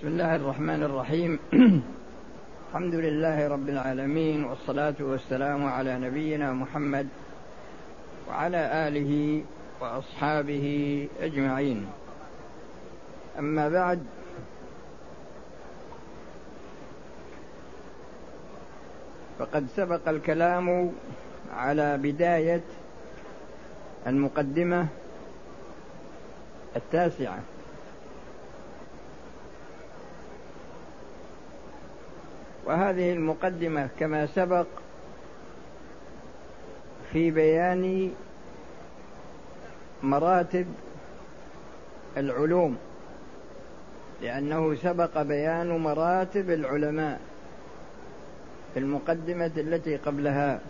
بسم 0.00 0.08
الله 0.08 0.36
الرحمن 0.36 0.82
الرحيم. 0.82 1.38
الحمد 2.68 2.94
لله 2.94 3.48
رب 3.48 3.68
العالمين 3.68 4.44
والصلاة 4.44 4.94
والسلام 5.00 5.66
على 5.66 5.98
نبينا 5.98 6.52
محمد 6.52 7.08
وعلى 8.28 8.88
آله 8.88 9.44
وأصحابه 9.80 10.66
أجمعين. 11.20 11.86
أما 13.38 13.68
بعد 13.68 14.00
فقد 19.38 19.66
سبق 19.76 20.08
الكلام 20.08 20.92
على 21.52 21.98
بداية 21.98 22.64
المقدمة 24.06 24.86
التاسعة. 26.76 27.59
وهذه 32.70 33.12
المقدمة 33.12 33.88
كما 34.00 34.26
سبق 34.26 34.66
في 37.12 37.30
بيان 37.30 38.12
مراتب 40.02 40.66
العلوم 42.16 42.76
لأنه 44.22 44.74
سبق 44.74 45.22
بيان 45.22 45.68
مراتب 45.68 46.50
العلماء 46.50 47.20
في 48.74 48.80
المقدمة 48.80 49.52
التي 49.56 49.96
قبلها. 49.96 50.60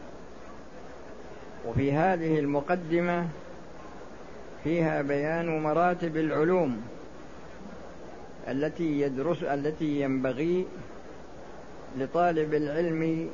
وفي 1.66 1.92
هذه 1.92 2.38
المقدمة 2.38 3.28
فيها 4.64 5.02
بيان 5.02 5.62
مراتب 5.62 6.16
العلوم 6.16 6.82
التي 8.48 9.00
يدرس 9.00 9.42
التي 9.42 10.00
ينبغي 10.00 10.66
لطالب 11.98 12.54
العلم 12.54 13.28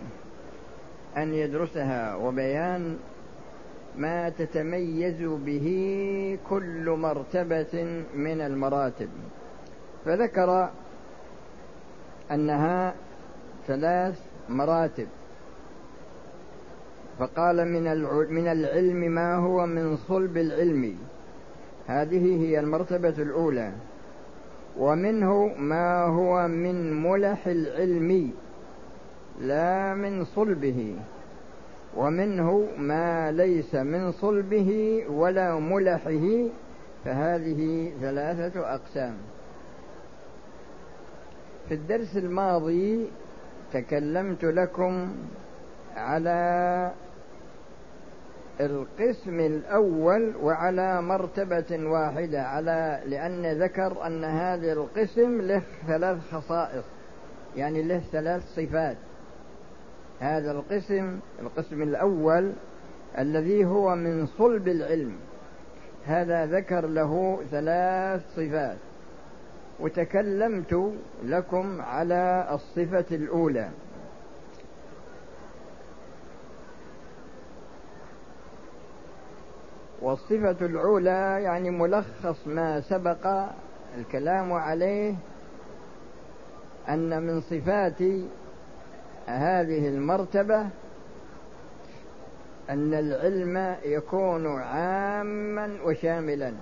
أن 1.17 1.35
يدرسها 1.35 2.15
وبيان 2.15 2.97
ما 3.99 4.29
تتميز 4.29 5.23
به 5.23 5.69
كل 6.51 6.91
مرتبة 6.91 8.03
من 8.15 8.41
المراتب. 8.41 9.09
فذكر 10.05 10.71
أنها 12.31 12.95
ثلاث 13.67 14.21
مراتب. 14.49 15.07
فقال 17.19 17.57
من 17.65 17.85
من 18.31 18.49
العلم 18.49 18.97
ما 18.97 19.35
هو 19.35 19.67
من 19.67 19.97
صلب 19.97 20.37
العلم. 20.37 20.97
هذه 21.87 22.45
هي 22.45 22.61
المرتبة 22.61 23.15
الأولى. 23.19 23.73
ومنه 24.79 25.47
ما 25.59 26.05
هو 26.05 26.49
من 26.49 27.03
ملح 27.03 27.47
العلم. 27.47 28.33
لا 29.41 29.95
من 29.95 30.25
صلبه 30.25 30.97
ومنه 31.97 32.69
ما 32.79 33.33
ليس 33.33 33.75
من 33.75 34.13
صلبه 34.13 35.03
ولا 35.09 35.59
ملحه 35.59 36.49
فهذه 37.05 37.93
ثلاثة 38.01 38.75
أقسام. 38.75 39.17
في 41.69 41.75
الدرس 41.75 42.17
الماضي 42.17 43.11
تكلمت 43.73 44.45
لكم 44.45 45.13
على 45.97 46.93
القسم 48.61 49.41
الأول 49.41 50.37
وعلى 50.37 51.03
مرتبة 51.03 51.91
واحدة 51.91 52.43
على 52.43 53.03
لأن 53.07 53.63
ذكر 53.63 54.07
أن 54.07 54.25
هذا 54.25 54.73
القسم 54.73 55.41
له 55.41 55.63
ثلاث 55.87 56.19
خصائص 56.33 56.85
يعني 57.57 57.83
له 57.83 58.01
ثلاث 58.13 58.43
صفات. 58.57 58.97
هذا 60.21 60.51
القسم 60.51 61.21
القسم 61.41 61.83
الأول 61.83 62.53
الذي 63.19 63.65
هو 63.65 63.95
من 63.95 64.27
صلب 64.27 64.69
العلم. 64.69 65.17
هذا 66.07 66.47
ذكر 66.47 66.87
له 66.87 67.43
ثلاث 67.51 68.23
صفات. 68.37 68.77
وتكلمت 69.81 70.93
لكم 71.25 71.81
على 71.81 72.49
الصفة 72.51 73.17
الأولى. 73.17 73.71
والصفة 80.03 80.67
الأولى 80.67 81.43
يعني 81.43 81.71
ملخص 81.71 82.47
ما 82.47 82.81
سبق 82.81 83.45
الكلام 83.99 84.53
عليه 84.53 85.15
أن 86.89 87.23
من 87.23 87.41
صفات 87.41 88.03
هذه 89.27 89.89
المرتبة 89.89 90.61
أن 92.71 92.95
العلم 92.95 93.77
يكون 93.85 94.47
عاما 94.47 95.79
وشاملا. 95.85 96.53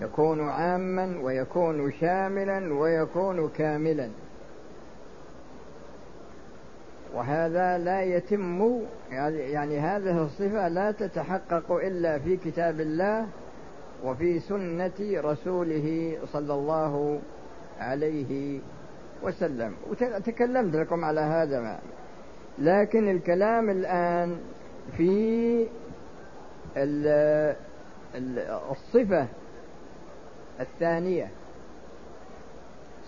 يكون 0.00 0.48
عاما 0.48 1.18
ويكون 1.22 1.92
شاملا 1.92 2.74
ويكون 2.74 3.48
كاملا. 3.48 4.08
وهذا 7.14 7.78
لا 7.78 8.02
يتم 8.02 8.80
يعني 9.10 9.78
هذه 9.78 10.24
الصفة 10.24 10.68
لا 10.68 10.90
تتحقق 10.90 11.72
إلا 11.72 12.18
في 12.18 12.36
كتاب 12.36 12.80
الله 12.80 13.26
وفي 14.04 14.40
سنة 14.40 14.92
رسوله 15.00 16.16
صلى 16.32 16.54
الله 16.54 17.20
عليه 17.80 18.60
وسلم. 19.24 19.74
وتكلمت 19.90 20.74
لكم 20.74 21.04
على 21.04 21.20
هذا 21.20 21.60
ما. 21.60 21.78
لكن 22.58 23.08
الكلام 23.08 23.70
الآن 23.70 24.38
في 24.96 25.66
الصفة 28.70 29.26
الثانية. 30.60 31.30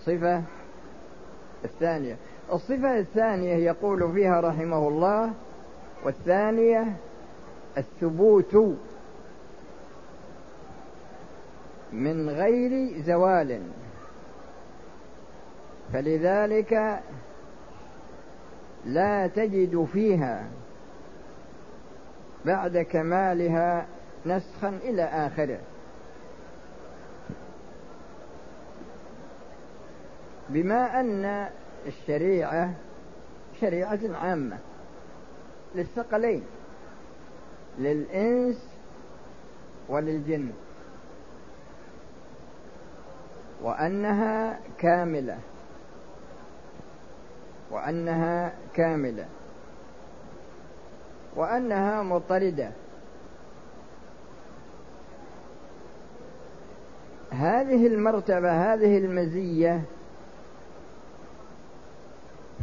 صفة 0.05 0.43
الثانية. 1.65 2.17
الصفة 2.53 2.99
الثانية 2.99 3.55
يقول 3.55 4.13
فيها 4.13 4.41
رحمه 4.41 4.89
الله 4.89 5.33
والثانية 6.05 6.97
الثبوت 7.79 8.77
من 11.93 12.31
غير 12.31 13.03
زوال. 13.03 13.63
فلذلك 15.93 17.01
لا 18.87 19.27
تجد 19.27 19.89
فيها 19.93 20.47
بعد 22.45 22.79
كمالها 22.79 23.87
نسخا 24.27 24.69
إلى 24.69 25.03
آخره. 25.03 25.59
بما 30.49 31.01
أن 31.01 31.49
الشريعة 31.87 32.75
شريعة 33.61 34.01
عامة 34.05 34.59
للثقلين 35.75 36.43
للإنس 37.79 38.69
وللجن 39.89 40.51
وأنها 43.63 44.61
كاملة. 44.79 45.39
وأنها 47.71 48.53
كاملة. 48.75 49.27
وأنها 51.37 52.03
مطردة. 52.03 52.71
هذه 57.31 57.87
المرتبة 57.87 58.75
هذه 58.75 58.99
المزية 58.99 59.83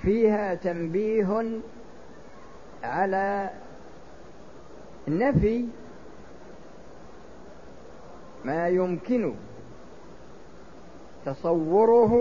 فيها 0.01 0.55
تنبيه 0.55 1.59
على 2.83 3.50
نفي 5.07 5.65
ما 8.45 8.67
يمكن 8.67 9.33
تصوره 11.25 12.13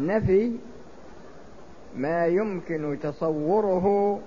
نفي 0.00 0.56
ما 1.96 2.26
يمكن 2.26 2.98
تصوره 3.02 4.20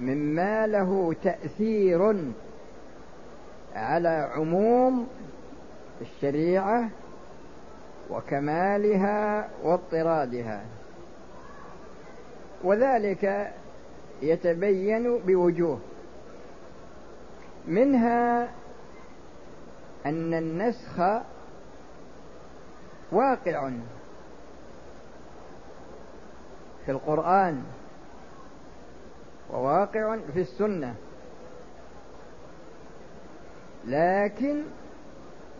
مما 0.00 0.66
له 0.66 1.14
تأثير 1.22 2.32
على 3.74 4.30
عموم 4.34 5.06
الشريعة 6.00 6.90
وكمالها 8.10 9.48
واضطرادها. 9.62 10.64
وذلك 12.64 13.52
يتبين 14.22 15.18
بوجوه. 15.18 15.78
منها 17.68 18.48
أن 20.06 20.34
النسخ 20.34 21.00
واقع. 23.12 23.70
في 26.88 26.92
القرآن 26.94 27.62
وواقع 29.52 30.16
في 30.34 30.40
السنة. 30.40 30.94
لكن 33.86 34.62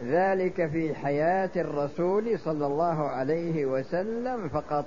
ذلك 0.05 0.67
في 0.67 0.95
حياة 0.95 1.51
الرسول 1.57 2.39
صلى 2.39 2.67
الله 2.67 3.09
عليه 3.09 3.67
وسلم 3.67 4.49
فقط. 4.49 4.85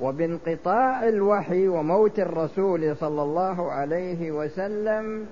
وبانقطاع 0.00 1.08
الوحي 1.08 1.68
وموت 1.68 2.18
الرسول 2.18 2.96
صلى 2.96 3.22
الله 3.22 3.72
عليه 3.72 4.30
وسلم 4.30 5.26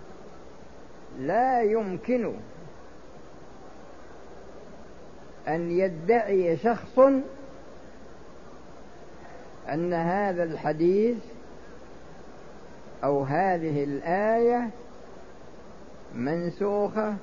لا 1.18 1.62
يمكن 1.62 2.32
أن 5.48 5.70
يدعي 5.70 6.56
شخص 6.56 6.98
أن 9.72 9.92
هذا 9.92 10.42
الحديث 10.42 11.16
أو 13.04 13.22
هذه 13.22 13.84
الآية 13.84 14.70
منسوخة 16.14 17.14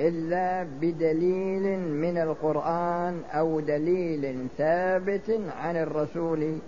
إلا 0.00 0.66
بدليل 0.80 1.78
من 1.78 2.18
القرآن 2.18 3.22
أو 3.32 3.60
دليل 3.60 4.46
ثابت 4.58 5.40
عن 5.60 5.76
الرسول 5.76 6.58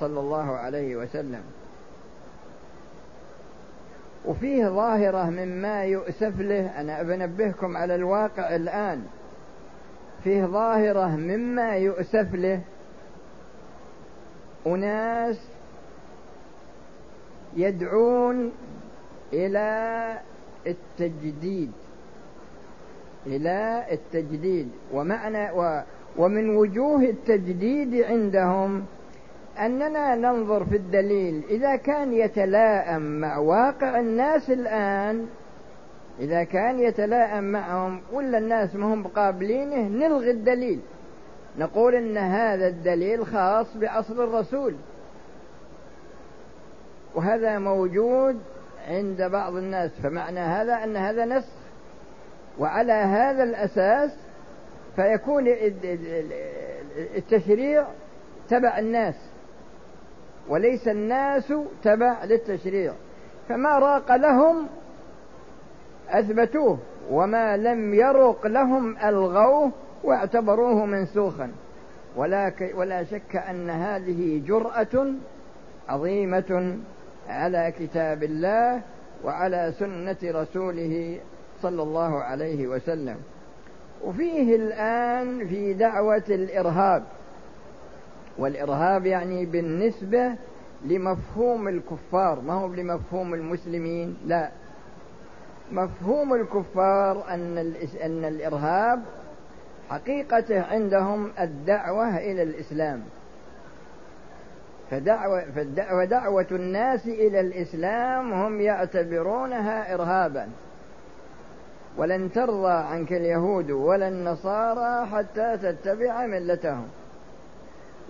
صلى 0.00 0.20
الله 0.20 0.50
عليه 0.52 0.96
وسلم. 0.96 1.42
وفيه 4.24 4.68
ظاهرة 4.68 5.30
مما 5.30 5.84
يؤسف 5.84 6.40
له. 6.40 6.80
أنا 6.80 7.02
بنبهكم 7.02 7.76
على 7.76 7.94
الواقع 7.94 8.56
الآن. 8.56 9.04
فيه 10.24 10.44
ظاهرة 10.44 11.16
مما 11.16 11.76
يؤسف 11.76 12.34
له. 12.34 12.60
أناس 14.66 15.40
يدعون 17.56 18.52
إلى 19.32 20.18
التجديد 20.66 21.72
إلى 23.26 23.86
التجديد. 23.92 24.68
ومعنى 24.92 25.50
و 25.50 25.80
ومن 26.16 26.56
وجوه 26.56 27.02
التجديد 27.02 27.94
عندهم 27.94 28.84
أننا 29.58 30.14
ننظر 30.14 30.64
في 30.64 30.76
الدليل. 30.76 31.42
إذا 31.50 31.76
كان 31.76 32.12
يتلائم 32.12 33.20
مع 33.20 33.38
واقع 33.38 34.00
الناس 34.00 34.50
الآن 34.50 35.26
إذا 36.20 36.44
كان 36.44 36.80
يتلائم 36.80 37.44
معهم 37.44 38.00
ولا 38.12 38.38
الناس 38.38 38.74
ما 38.74 38.94
هم 38.94 39.06
قابلينه 39.06 39.76
نلغي 39.76 40.30
الدليل. 40.30 40.80
نقول 41.58 41.94
إن 41.94 42.16
هذا 42.16 42.68
الدليل 42.68 43.26
خاص 43.26 43.76
بعصر 43.76 44.24
الرسول. 44.24 44.74
وهذا 47.14 47.58
موجود 47.58 48.40
عند 48.88 49.22
بعض 49.22 49.56
الناس. 49.56 49.90
فمعنى 50.02 50.40
هذا 50.40 50.84
أن 50.84 50.96
هذا 50.96 51.24
نسخ. 51.24 51.52
وعلى 52.58 52.92
هذا 52.92 53.42
الأساس 53.42 54.10
فيكون 54.96 55.44
التشريع 57.16 57.86
تبع 58.48 58.78
الناس. 58.78 59.14
وليس 60.48 60.88
الناس 60.88 61.52
تبع 61.82 62.24
للتشريع. 62.24 62.92
فما 63.48 63.78
راق 63.78 64.16
لهم 64.16 64.66
أثبتوه 66.12 66.78
وما 67.10 67.56
لم 67.56 67.94
يرق 67.94 68.46
لهم 68.46 68.98
ألغوه 68.98 69.70
واعتبروه 70.04 70.86
منسوخا. 70.86 71.50
ولا, 72.16 72.52
ولا 72.74 73.04
شك 73.04 73.36
أن 73.36 73.70
هذه 73.70 74.42
جرأة 74.46 75.06
عظيمة 75.88 76.78
على 77.28 77.72
كتاب 77.78 78.22
الله 78.22 78.82
وعلى 79.24 79.72
سنة 79.78 80.16
رسوله 80.24 81.20
صلى 81.62 81.82
الله 81.82 82.22
عليه 82.22 82.66
وسلم. 82.66 83.16
وفيه 84.04 84.56
الآن 84.56 85.46
في 85.48 85.74
دعوة 85.74 86.24
الإرهاب. 86.28 87.02
والإرهاب 88.38 89.06
يعني 89.06 89.46
بالنسبة 89.46 90.34
لمفهوم 90.84 91.68
الكفار 91.68 92.40
ما 92.40 92.52
هو 92.52 92.74
لمفهوم 92.74 93.34
المسلمين؟ 93.34 94.16
لا. 94.26 94.50
مفهوم 95.72 96.34
الكفار 96.34 97.24
أن 97.34 97.58
أن 98.02 98.24
الإرهاب 98.24 99.02
حقيقته 99.90 100.62
عندهم 100.62 101.32
الدعوة 101.40 102.18
إلى 102.18 102.42
الإسلام. 102.42 103.02
فدعوة, 104.90 105.44
فدعوة 105.56 106.04
دعوة 106.04 106.46
الناس 106.50 107.06
إلى 107.06 107.40
الإسلام 107.40 108.32
هم 108.32 108.60
يعتبرونها 108.60 109.94
إرهابا. 109.94 110.48
ولن 111.96 112.32
ترضى 112.32 112.72
عنك 112.72 113.12
اليهود 113.12 113.70
ولا 113.70 114.08
النصارى 114.08 115.06
حتى 115.06 115.56
تتبع 115.56 116.26
ملتهم. 116.26 116.88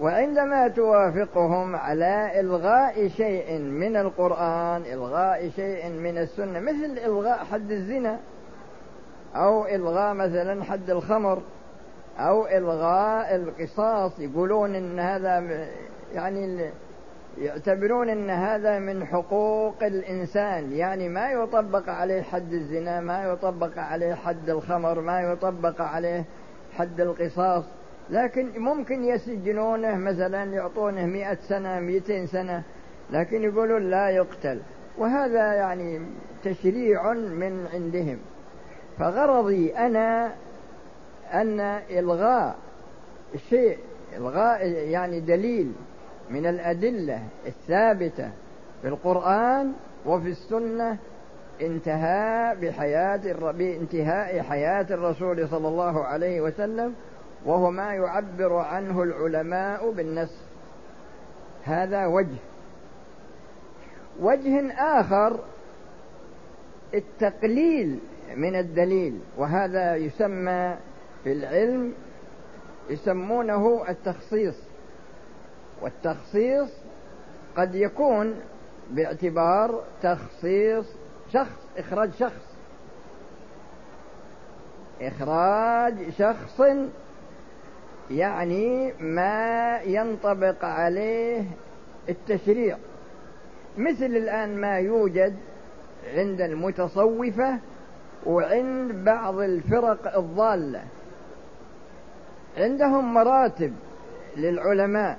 وعندما 0.01 0.69
توافقهم 0.69 1.77
على 1.77 2.41
إلغاء 2.41 3.09
شيء 3.09 3.59
من 3.59 3.97
القرآن 3.97 4.83
إلغاء 4.83 5.51
شيء 5.57 5.89
من 5.89 6.19
السنة 6.19 6.61
مثل 6.61 6.99
إلغاء 7.05 7.45
حد 7.45 7.71
الزنا 7.71 8.19
أو 9.37 9.67
إلغاء 9.67 10.15
مثلا 10.15 10.65
حد 10.65 10.91
الخمر 10.91 11.43
أو 12.19 12.47
إلغاء 12.47 13.35
القصاص 13.35 14.19
يقولون 14.19 14.75
إن 14.75 15.01
هذا 15.01 15.67
يعني 16.15 16.71
يعتبرون 17.39 18.09
إن 18.09 18.31
هذا 18.31 18.79
من 18.79 19.07
حقوق 19.07 19.83
الإنسان. 19.83 20.73
يعني 20.73 21.09
ما 21.09 21.31
يطبق 21.31 21.89
عليه 21.89 22.23
حد 22.23 22.53
الزنا 22.53 23.01
ما 23.01 23.25
يطبق 23.25 23.79
عليه 23.79 24.15
حد 24.15 24.51
الخمر 24.51 25.01
ما 25.01 25.21
يطبق 25.21 25.81
عليه 25.81 26.25
حد 26.73 27.01
القصاص. 27.01 27.65
لكن 28.11 28.61
ممكن 28.61 29.05
يسجنونه 29.05 29.97
مثلا 29.97 30.45
يعطونه 30.45 31.07
مئة 31.07 31.35
سنة 31.35 31.81
مئتين 31.81 32.27
سنة 32.27 32.63
لكن 33.11 33.43
يقولون 33.43 33.91
لا 33.91 34.09
يقتل. 34.11 34.61
وهذا 34.99 35.55
يعني 35.55 36.01
تشريع 36.45 37.13
من 37.13 37.67
عندهم. 37.75 38.19
فغرضي 38.99 39.77
أنا 39.77 40.33
أن 41.33 41.61
إلغاء 41.91 42.57
شيء 43.51 43.79
إلغاء 44.17 44.67
يعني 44.69 45.21
دليل 45.21 45.73
من 46.31 46.47
الأدلة 46.47 47.23
الثابتة 47.47 48.31
في 48.83 48.89
القرآن 48.89 49.73
وفي 50.07 50.29
السنة 50.29 50.99
انتهاء 51.63 52.55
بحياة 52.55 53.53
بانتهاء 53.53 54.43
حياة 54.43 54.87
الرسول 54.91 55.49
صلى 55.49 55.69
الله 55.69 56.05
عليه 56.05 56.41
وسلم. 56.41 56.95
وهو 57.45 57.71
ما 57.71 57.95
يعبر 57.95 58.55
عنه 58.55 59.03
العلماء 59.03 59.91
بالنسخ 59.91 60.41
هذا 61.65 62.07
وجه. 62.07 62.37
وجه 64.21 64.73
آخر 64.73 65.41
التقليل 66.95 67.99
من 68.37 68.57
الدليل 68.57 69.21
وهذا 69.37 69.97
يسمى 69.97 70.77
في 71.25 71.33
العلم 71.33 71.93
يسمونه 72.91 73.85
التخصيص. 73.89 74.57
والتخصيص 75.83 76.71
قد 77.57 77.75
يكون 77.75 78.41
باعتبار 78.91 79.85
تخصيص 80.03 80.87
شخص 81.33 81.67
إخراج 81.79 82.11
شخص. 82.19 82.53
إخراج 85.01 86.11
شخص 86.19 86.63
يعني 88.13 88.93
ما 89.01 89.79
ينطبق 89.85 90.65
عليه 90.65 91.45
التشريع. 92.09 92.77
مثل 93.79 94.07
الآن 94.07 94.57
ما 94.57 94.79
يوجد 94.79 95.37
عند 96.15 96.41
المتصوفة 96.41 97.59
وعند 98.27 99.05
بعض 99.05 99.39
الفرق 99.39 100.19
الضالة. 100.19 100.83
عندهم 102.57 103.15
مراتب 103.15 103.73
للعلماء. 104.37 105.19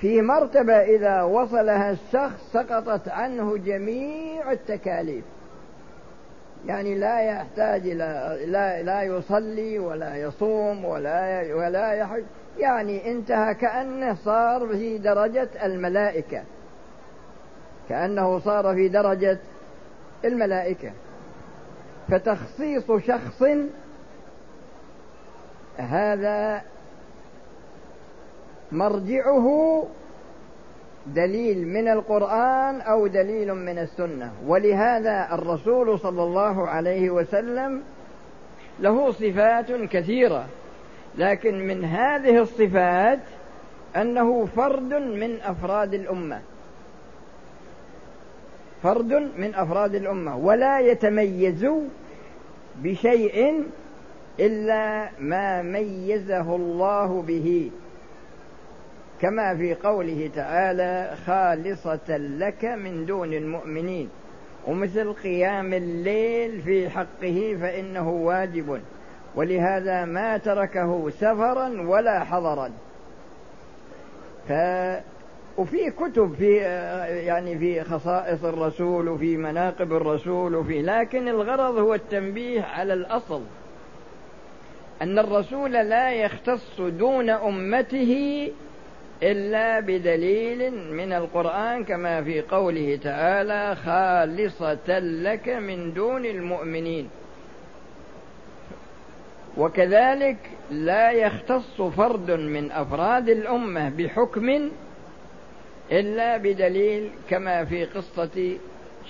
في 0.00 0.22
مرتبة 0.22 0.72
إذا 0.72 1.22
وصلها 1.22 1.90
الشخص 1.90 2.52
سقطت 2.52 3.08
عنه 3.08 3.56
جميع 3.56 4.52
التكاليف. 4.52 5.24
يعني 6.66 6.94
لا 6.94 7.20
يحتاج 7.20 7.80
إلى 7.86 8.38
لا, 8.46 8.82
لا 8.82 9.02
يصلي 9.02 9.78
ولا 9.78 10.16
يصوم 10.16 10.84
ولا 10.84 11.54
ولا 11.54 11.92
يحج. 11.92 12.24
يعني 12.58 13.10
انتهى 13.12 13.54
كأنه 13.54 14.14
صار 14.14 14.68
في 14.68 14.98
درجة 14.98 15.48
الملائكة. 15.64 16.42
كأنه 17.88 18.38
صار 18.38 18.74
في 18.74 18.88
درجة 18.88 19.38
الملائكة. 20.24 20.92
فتخصيص 22.08 22.92
شخص 23.06 23.42
هذا 25.76 26.62
مرجعه 28.72 29.86
دليل 31.06 31.68
من 31.68 31.88
القرآن 31.88 32.80
أو 32.80 33.06
دليل 33.06 33.54
من 33.54 33.78
السنة. 33.78 34.32
ولهذا 34.46 35.28
الرسول 35.32 35.98
صلى 35.98 36.22
الله 36.22 36.68
عليه 36.68 37.10
وسلم 37.10 37.82
له 38.80 39.12
صفات 39.12 39.72
كثيرة. 39.72 40.46
لكن 41.18 41.66
من 41.66 41.84
هذه 41.84 42.38
الصفات 42.38 43.20
أنه 43.96 44.46
فرد 44.56 44.94
من 44.94 45.38
أفراد 45.42 45.94
الأمة. 45.94 46.40
فرد 48.82 49.12
من 49.38 49.54
أفراد 49.54 49.94
الأمة. 49.94 50.36
ولا 50.36 50.80
يتميز 50.80 51.66
بشيء 52.82 53.64
إلا 54.40 55.08
ما 55.20 55.62
ميزه 55.62 56.56
الله 56.56 57.22
به. 57.22 57.70
كما 59.20 59.56
في 59.56 59.74
قوله 59.74 60.30
تعالى 60.34 61.16
خالصة 61.26 62.16
لك 62.16 62.64
من 62.64 63.06
دون 63.06 63.32
المؤمنين 63.32 64.08
ومثل 64.66 65.12
قيام 65.12 65.72
الليل 65.74 66.62
في 66.62 66.88
حقه 66.90 67.56
فإنه 67.60 68.10
واجب 68.10 68.80
ولهذا 69.34 70.04
ما 70.04 70.38
تركه 70.38 71.10
سفرا 71.10 71.82
ولا 71.88 72.24
حضرا. 72.24 72.70
ف 74.48 74.52
وفي 75.58 75.90
كتب 75.90 76.34
في 76.34 76.56
يعني 77.26 77.58
في 77.58 77.84
خصائص 77.84 78.44
الرسول 78.44 79.08
وفي 79.08 79.36
مناقب 79.36 79.92
الرسول 79.92 80.54
وفي 80.54 80.82
لكن 80.82 81.28
الغرض 81.28 81.78
هو 81.78 81.94
التنبيه 81.94 82.62
على 82.62 82.92
الأصل. 82.92 83.42
أن 85.02 85.18
الرسول 85.18 85.72
لا 85.72 86.12
يختص 86.12 86.80
دون 86.80 87.30
أمته 87.30 88.48
إلا 89.22 89.80
بدليل 89.80 90.74
من 90.92 91.12
القرآن 91.12 91.84
كما 91.84 92.22
في 92.22 92.40
قوله 92.40 92.98
تعالى 93.02 93.76
خالصة 93.76 94.98
لك 94.98 95.48
من 95.48 95.92
دون 95.92 96.24
المؤمنين. 96.24 97.08
وكذلك 99.56 100.36
لا 100.70 101.10
يختص 101.10 101.82
فرد 101.82 102.30
من 102.30 102.72
أفراد 102.72 103.28
الأمة 103.28 103.88
بحكم 103.88 104.70
إلا 105.92 106.36
بدليل 106.36 107.10
كما 107.30 107.64
في 107.64 107.84
قصة 107.84 108.56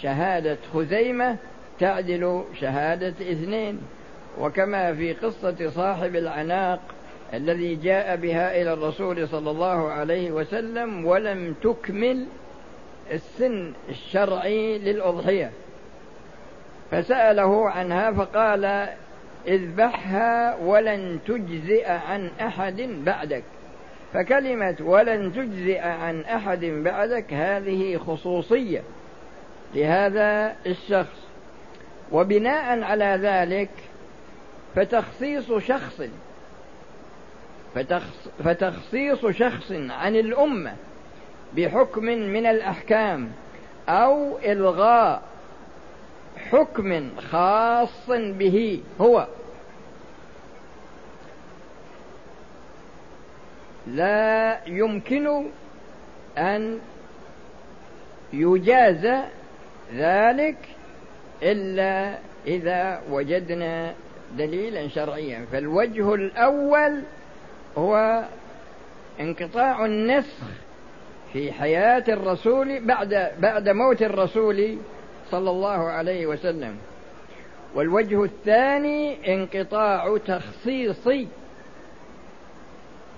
شهادة 0.02 0.58
خزيمة 0.74 1.36
تعدل 1.78 2.44
شهادة 2.60 3.14
اثنين. 3.32 3.80
وكما 4.38 4.94
في 4.94 5.12
قصة 5.12 5.70
صاحب 5.70 6.16
العناق 6.16 6.80
الذي 7.34 7.74
جاء 7.74 8.16
بها 8.16 8.62
إلى 8.62 8.72
الرسول 8.72 9.28
صلى 9.28 9.50
الله 9.50 9.90
عليه 9.90 10.30
وسلم 10.30 11.06
ولم 11.06 11.54
تكمل 11.62 12.26
السن 13.12 13.72
الشرعي 13.88 14.78
للأضحية. 14.78 15.50
فسأله 16.90 17.70
عنها 17.70 18.12
فقال 18.12 18.88
إذبحها 19.48 20.56
ولن 20.56 21.18
تجزئ 21.26 21.88
عن 21.88 22.30
أحد 22.40 22.80
بعدك. 22.80 23.42
فكلمة 24.12 24.76
ولن 24.80 25.32
تجزئ 25.32 25.78
عن 25.78 26.20
أحد 26.20 26.64
بعدك 26.64 27.32
هذه 27.32 27.96
خصوصية 27.96 28.82
لهذا 29.74 30.56
الشخص. 30.66 31.30
وبناء 32.12 32.82
على 32.82 33.18
ذلك 33.22 33.70
فتخصيص 34.74 35.52
شخص 35.52 36.02
فتخصيص 38.44 39.26
شخص 39.26 39.72
عن 39.72 40.16
الأمة 40.16 40.76
بحكم 41.56 42.04
من 42.04 42.46
الأحكام 42.46 43.32
أو 43.88 44.38
إلغاء 44.38 45.22
حكم 46.50 47.10
خاص 47.30 48.10
به 48.10 48.82
هو. 49.00 49.26
لا 53.86 54.60
يمكن 54.66 55.46
أن 56.38 56.80
يجاز 58.32 59.24
ذلك 59.94 60.56
إلا 61.42 62.18
إذا 62.46 63.02
وجدنا 63.10 63.94
دليلا 64.38 64.88
شرعيا. 64.88 65.46
فالوجه 65.52 66.14
الأول 66.14 67.02
هو 67.78 68.24
انقطاع 69.20 69.84
النسخ 69.84 70.44
في 71.32 71.52
حياة 71.52 72.04
الرسول 72.08 72.84
بعد 72.84 73.32
بعد 73.38 73.68
موت 73.68 74.02
الرسول 74.02 74.76
صلى 75.30 75.50
الله 75.50 75.88
عليه 75.90 76.26
وسلم. 76.26 76.76
والوجه 77.74 78.24
الثاني 78.24 79.34
انقطاع 79.34 80.18
تخصيص 80.26 81.08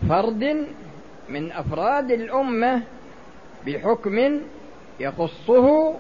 فرد 0.09 0.67
من 1.29 1.53
أفراد 1.53 2.11
الأمة 2.11 2.83
بحكم 3.67 4.41
يخصه 5.01 5.95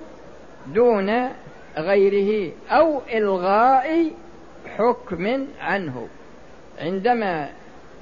دون 0.66 1.28
غيره 1.76 2.52
أو 2.70 3.00
إلغاء 3.12 4.10
حكم 4.76 5.46
عنه. 5.60 6.08
عندما 6.80 7.48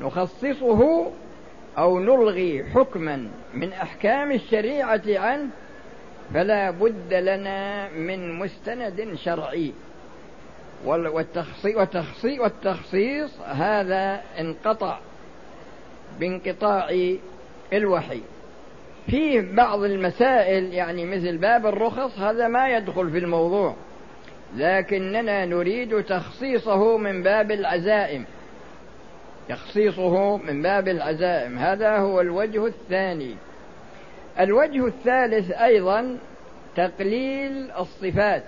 نخصصه 0.00 1.10
أو 1.78 1.98
نلغي 1.98 2.64
حكما 2.64 3.28
من 3.54 3.72
أحكام 3.72 4.32
الشريعة 4.32 5.02
عنه 5.06 5.48
فلا 6.34 6.70
بد 6.70 7.14
لنا 7.14 7.88
من 7.88 8.38
مستند 8.38 9.14
شرعي. 9.14 9.72
والتخصيص, 10.86 11.76
والتخصيص, 11.76 12.40
والتخصيص 12.40 13.40
هذا 13.40 14.22
انقطع 14.38 14.98
بانقطاع 16.20 17.14
الوحي. 17.72 18.20
فيه 19.06 19.40
بعض 19.40 19.82
المسائل 19.82 20.74
يعني 20.74 21.04
مثل 21.04 21.38
باب 21.38 21.66
الرخص 21.66 22.18
هذا 22.18 22.48
ما 22.48 22.68
يدخل 22.68 23.10
في 23.10 23.18
الموضوع. 23.18 23.74
لكننا 24.56 25.44
نريد 25.44 26.04
تخصيصه 26.04 26.98
من 26.98 27.22
باب 27.22 27.50
العزائم. 27.50 28.24
تخصيصه 29.48 30.36
من 30.36 30.62
باب 30.62 30.88
العزائم. 30.88 31.58
هذا 31.58 31.96
هو 31.96 32.20
الوجه 32.20 32.66
الثاني. 32.66 33.36
الوجه 34.40 34.86
الثالث 34.86 35.50
أيضا 35.50 36.18
تقليل 36.76 37.70
الصفات 37.70 38.42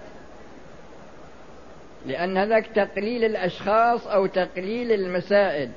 لأن 2.06 2.36
هذاك 2.36 2.66
تقليل 2.66 3.24
الأشخاص 3.24 4.06
أو 4.06 4.26
تقليل 4.26 4.92
المسائل 4.92 5.70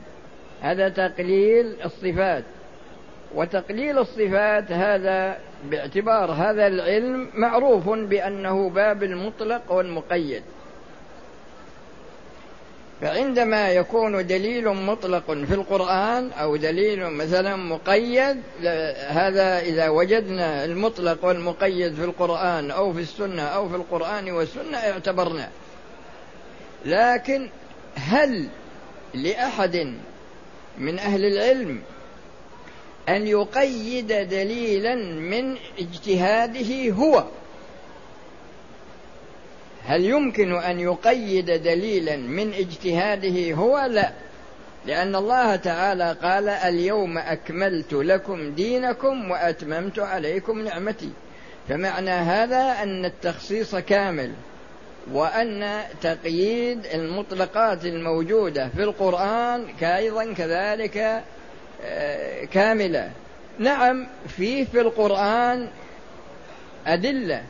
هذا 0.61 0.89
تقليل 0.89 1.75
الصفات. 1.85 2.43
وتقليل 3.35 3.97
الصفات 3.97 4.71
هذا 4.71 5.37
باعتبار 5.69 6.31
هذا 6.31 6.67
العلم 6.67 7.29
معروف 7.33 7.89
بأنه 7.89 8.69
باب 8.69 9.03
المطلق 9.03 9.71
والمقيد. 9.71 10.43
فعندما 13.01 13.69
يكون 13.69 14.27
دليل 14.27 14.69
مطلق 14.69 15.25
في 15.31 15.53
القرآن 15.53 16.31
أو 16.31 16.55
دليل 16.55 17.09
مثلا 17.09 17.55
مقيد 17.55 18.37
هذا 19.07 19.59
إذا 19.59 19.89
وجدنا 19.89 20.65
المطلق 20.65 21.25
والمقيد 21.25 21.95
في 21.95 22.03
القرآن 22.03 22.71
أو 22.71 22.93
في 22.93 22.99
السنة 22.99 23.41
أو 23.41 23.69
في 23.69 23.75
القرآن 23.75 24.31
والسنة 24.31 24.77
اعتبرنا. 24.77 25.49
لكن 26.85 27.49
هل 27.95 28.47
لأحد 29.13 29.93
من 30.77 30.99
أهل 30.99 31.25
العلم 31.25 31.81
أن 33.09 33.27
يقيد 33.27 34.07
دليلا 34.07 34.95
من 35.05 35.57
اجتهاده 35.79 36.89
هو؟ 36.91 37.23
هل 39.87 40.05
يمكن 40.05 40.55
أن 40.55 40.79
يقيد 40.79 41.45
دليلا 41.45 42.15
من 42.17 42.53
اجتهاده 42.53 43.53
هو؟ 43.53 43.79
لا. 43.89 44.11
لأن 44.85 45.15
الله 45.15 45.55
تعالى 45.55 46.17
قال 46.23 46.49
اليوم 46.49 47.17
أكملت 47.17 47.93
لكم 47.93 48.51
دينكم 48.51 49.31
وأتممت 49.31 49.99
عليكم 49.99 50.61
نعمتي. 50.61 51.09
فمعنى 51.69 52.09
هذا 52.09 52.83
أن 52.83 53.05
التخصيص 53.05 53.75
كامل 53.75 54.31
وأن 55.11 55.81
تقييد 56.01 56.85
المطلقات 56.85 57.85
الموجودة 57.85 58.69
في 58.69 58.83
القرآن 58.83 59.65
أيضا 59.81 60.33
كذلك 60.33 61.23
آه، 61.83 62.45
كاملة. 62.45 63.11
نعم 63.59 64.07
في 64.27 64.65
في 64.65 64.81
القرآن 64.81 65.67
أدلة. 66.87 67.43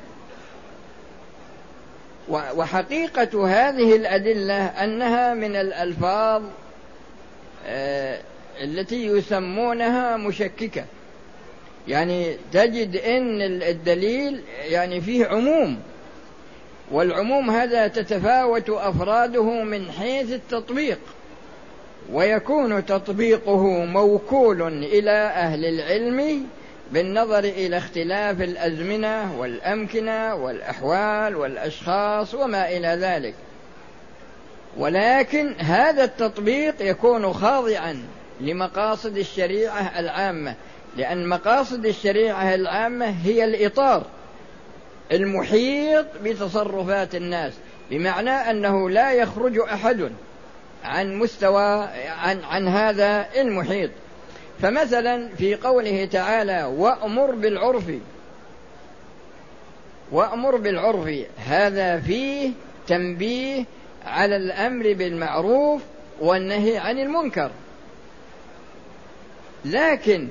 وحقيقة 2.30 3.48
هذه 3.48 3.96
الأدلة 3.96 4.66
أنها 4.66 5.34
من 5.34 5.56
الألفاظ 5.56 6.44
آه، 7.68 8.20
التي 8.62 9.06
يسمونها 9.06 10.18
مشككة. 10.18 10.86
يعني 11.88 12.38
تجد 12.54 12.96
إن 12.96 13.42
الدليل 13.42 14.42
يعني 14.70 15.02
فيه 15.02 15.26
عموم 15.26 15.80
والعموم 16.92 17.50
هذا 17.50 17.88
تتفاوت 17.88 18.70
أفراده 18.70 19.64
من 19.64 19.92
حيث 19.92 20.32
التطبيق 20.32 21.00
ويكون 22.12 22.86
تطبيقه 22.86 23.86
موكول 23.86 24.62
إلى 24.84 25.12
أهل 25.12 25.66
العلم 25.66 26.48
بالنظر 26.92 27.40
إلى 27.40 27.78
اختلاف 27.78 28.42
الأزمنة 28.42 29.40
والأمكنة 29.40 30.36
والأحوال 30.36 31.36
والأشخاص 31.36 32.34
وما 32.34 32.70
إلى 32.70 32.88
ذلك. 32.88 33.34
ولكن 34.78 35.54
هذا 35.60 36.04
التطبيق 36.04 36.76
يكون 36.80 37.34
خاضعا 37.34 38.04
لمقاصد 38.42 39.18
الشريعة 39.18 40.00
العامة 40.00 40.56
لأن 40.98 41.28
مقاصد 41.28 41.86
الشريعة 41.86 42.56
العامة 42.56 43.06
هي 43.06 43.44
الإطار 43.44 44.04
المحيط 45.12 46.06
بتصرفات 46.24 47.16
الناس 47.16 47.54
بمعنى 47.92 48.30
أنه 48.30 48.90
لا 48.90 49.14
يخرج 49.14 49.60
أحد 49.60 50.12
عن 50.84 51.16
مستوى 51.16 51.88
عن, 52.08 52.44
عن 52.44 52.68
هذا 52.68 53.28
المحيط. 53.38 53.92
فمثلا 54.62 55.30
في 55.38 55.56
قوله 55.56 56.06
تعالى 56.06 56.64
وأمر 56.64 57.32
بالعرف 57.32 57.84
وأمر 60.12 60.56
بالعرف 60.56 61.10
هذا 61.48 62.00
فيه 62.00 62.52
تنبيه 62.88 63.66
على 64.06 64.36
الأمر 64.36 64.94
بالمعروف 64.94 65.82
والنهي 66.20 66.78
عن 66.78 67.00
المنكر. 67.00 67.52
لكن 69.66 70.28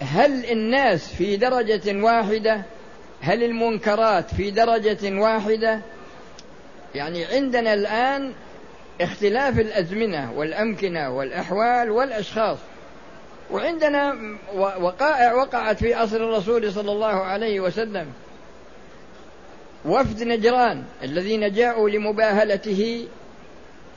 هل 0.00 0.44
الناس 0.44 1.08
في 1.08 1.36
درجة 1.36 2.02
واحدة 2.02 2.62
هل 3.20 3.42
المنكرات 3.42 4.34
في 4.34 4.50
درجة 4.50 5.20
واحدة؟ 5.20 5.80
يعني 6.94 7.24
عندنا 7.24 7.74
الآن 7.74 8.32
اختلاف 9.00 9.58
الأزمنة 9.58 10.32
والأمكنة 10.36 11.10
والأحوال 11.10 11.90
والأشخاص. 11.90 12.58
وعندنا 13.52 14.16
وقائع 14.54 15.32
وقعت 15.32 15.78
في 15.78 15.94
عصر 15.94 16.16
الرسول 16.16 16.72
صلى 16.72 16.92
الله 16.92 17.06
عليه 17.06 17.60
وسلم. 17.60 18.12
وفد 19.84 20.22
نجران 20.22 20.84
الذين 21.02 21.52
جاءوا 21.52 21.90
لمباهلته 21.90 23.08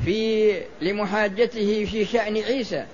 في 0.05 0.61
لمحاجته 0.81 1.85
في 1.91 2.05
شأن 2.05 2.37
عيسى 2.37 2.85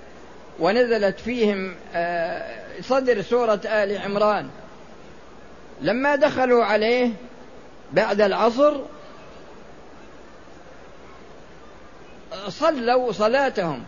ونزلت 0.60 1.20
فيهم 1.20 1.74
آه، 1.94 2.60
صدر 2.80 3.22
سورة 3.22 3.60
آل 3.64 3.98
عمران. 3.98 4.48
لما 5.82 6.16
دخلوا 6.16 6.64
عليه 6.64 7.10
بعد 7.92 8.20
العصر 8.20 8.76
صلوا 12.48 13.12
صلاتهم. 13.12 13.84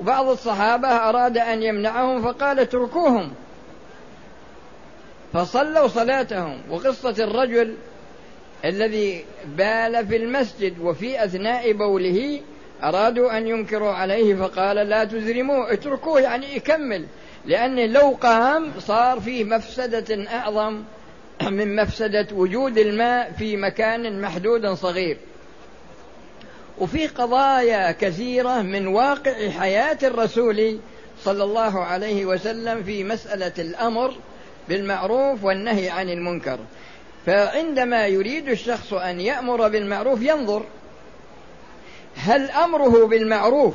وبعض 0.00 0.28
الصحابة 0.28 0.88
أراد 0.88 1.38
أن 1.38 1.62
يمنعهم 1.62 2.22
فقال 2.22 2.60
اتركوهم. 2.60 3.32
فصلوا 5.32 5.88
صلاتهم. 5.88 6.60
وقصة 6.70 7.24
الرجل 7.24 7.74
الذي 8.64 9.24
بال 9.46 10.06
في 10.06 10.16
المسجد 10.16 10.80
وفي 10.80 11.24
أثناء 11.24 11.72
بوله 11.72 12.40
أرادوا 12.82 13.38
أن 13.38 13.46
ينكروا 13.48 13.92
عليه 13.92 14.34
فقال 14.34 14.76
لا 14.76 15.04
تزرموه 15.04 15.72
اتركوه 15.72 16.20
يعني 16.20 16.56
يكمل. 16.56 17.06
لأن 17.46 17.92
لو 17.92 18.18
قام 18.20 18.72
صار 18.78 19.20
فيه 19.20 19.44
مفسدة 19.44 20.30
أعظم 20.30 20.82
من 21.42 21.76
مفسدة 21.76 22.26
وجود 22.32 22.78
الماء 22.78 23.32
في 23.38 23.56
مكان 23.56 24.20
محدود 24.20 24.66
صغير. 24.66 25.16
وفي 26.78 27.06
قضايا 27.06 27.92
كثيرة 27.92 28.62
من 28.62 28.86
واقع 28.86 29.50
حياة 29.50 29.98
الرسول 30.02 30.78
صلى 31.24 31.44
الله 31.44 31.84
عليه 31.84 32.26
وسلم 32.26 32.82
في 32.82 33.04
مسألة 33.04 33.52
الأمر 33.58 34.14
بالمعروف 34.68 35.44
والنهي 35.44 35.90
عن 35.90 36.10
المنكر. 36.10 36.58
فعندما 37.26 38.06
يريد 38.06 38.48
الشخص 38.48 38.92
أن 38.92 39.20
يأمر 39.20 39.68
بالمعروف 39.68 40.22
ينظر 40.22 40.64
هل 42.16 42.50
أمره 42.50 43.06
بالمعروف 43.06 43.74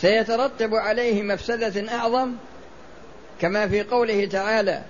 سيترتب 0.00 0.74
عليه 0.74 1.22
مفسدة 1.22 1.92
أعظم؟ 1.92 2.32
كما 3.40 3.68
في 3.68 3.82
قوله 3.82 4.26
تعالى 4.26 4.82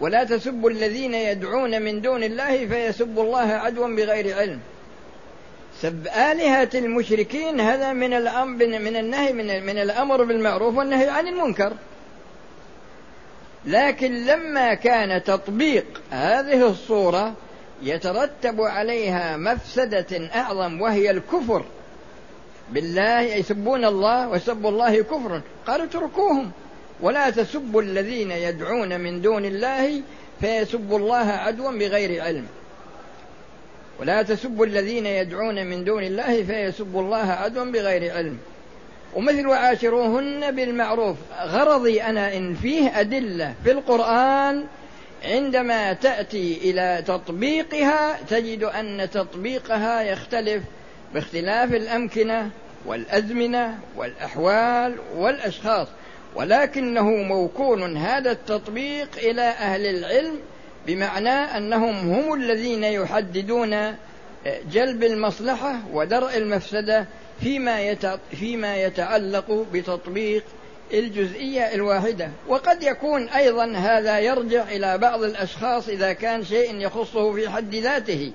ولا 0.00 0.24
تسبوا 0.24 0.70
الذين 0.70 1.14
يدعون 1.14 1.82
من 1.82 2.00
دون 2.00 2.22
الله 2.22 2.66
فيسبوا 2.66 3.24
الله 3.24 3.52
عدوا 3.52 3.88
بغير 3.88 4.36
علم. 4.36 4.60
سب 5.82 6.06
آلهة 6.06 6.70
المشركين 6.74 7.60
هذا 7.60 7.92
من 7.92 8.14
الأمر 8.14 8.66
من 8.66 8.96
النهي 8.96 9.32
من, 9.32 9.66
من 9.66 9.78
الأمر 9.78 10.24
بالمعروف 10.24 10.76
والنهي 10.76 11.08
عن 11.08 11.28
المنكر. 11.28 11.72
لكن 13.66 14.24
لما 14.26 14.74
كان 14.74 15.22
تطبيق 15.22 16.02
هذه 16.10 16.68
الصورة 16.68 17.34
يترتب 17.82 18.60
عليها 18.60 19.36
مفسدة 19.36 20.28
أعظم 20.34 20.80
وهي 20.80 21.10
الكفر. 21.10 21.64
بالله 22.72 23.20
يسبون 23.20 23.84
الله 23.84 24.28
وسب 24.28 24.66
الله 24.66 25.02
كفر 25.02 25.40
قالوا 25.66 25.86
اتركوهم. 25.86 26.50
ولا 27.00 27.30
تسبوا 27.30 27.82
الذين 27.82 28.30
يدعون 28.30 29.00
من 29.00 29.22
دون 29.22 29.44
الله 29.44 30.02
فيسبوا 30.40 30.98
الله 30.98 31.26
عدوا 31.30 31.72
بغير 31.72 32.22
علم. 32.22 32.46
ولا 34.00 34.22
تسبوا 34.22 34.66
الذين 34.66 35.06
يدعون 35.06 35.66
من 35.66 35.84
دون 35.84 36.02
الله 36.02 36.42
فيسبوا 36.42 37.02
الله 37.02 37.30
عدوا 37.32 37.64
بغير 37.64 38.14
علم. 38.14 38.38
ومثل 39.14 39.46
وعاشروهن 39.46 40.50
بالمعروف. 40.50 41.16
غرضي 41.44 42.02
أنا 42.02 42.36
إن 42.36 42.54
فيه 42.54 43.00
أدلة 43.00 43.54
في 43.64 43.72
القرآن 43.72 44.64
عندما 45.24 45.92
تأتي 45.92 46.58
إلى 46.70 47.02
تطبيقها 47.06 48.18
تجد 48.28 48.62
أن 48.62 49.10
تطبيقها 49.10 50.02
يختلف 50.02 50.62
باختلاف 51.14 51.74
الأمكنة 51.74 52.50
والأزمنة 52.86 53.78
والأحوال 53.96 54.94
والأشخاص. 55.16 55.88
ولكنه 56.34 57.10
موكول 57.10 57.96
هذا 57.96 58.30
التطبيق 58.30 59.08
إلى 59.16 59.42
أهل 59.42 59.86
العلم 59.86 60.38
بمعنى 60.86 61.28
أنهم 61.28 62.10
هم 62.10 62.34
الذين 62.34 62.84
يحددون 62.84 63.94
جلب 64.72 65.04
المصلحة 65.04 65.78
ودرء 65.92 66.36
المفسدة 66.36 67.06
فيما 67.40 67.96
فيما 68.30 68.76
يتعلق 68.76 69.66
بتطبيق 69.72 70.44
الجزئية 70.92 71.74
الواحدة. 71.74 72.30
وقد 72.48 72.82
يكون 72.82 73.28
أيضا 73.28 73.72
هذا 73.72 74.18
يرجع 74.18 74.62
إلى 74.62 74.98
بعض 74.98 75.22
الأشخاص 75.22 75.88
إذا 75.88 76.12
كان 76.12 76.44
شيء 76.44 76.74
يخصه 76.80 77.32
في 77.32 77.48
حد 77.48 77.74
ذاته. 77.74 78.32